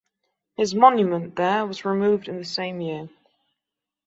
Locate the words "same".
2.43-2.81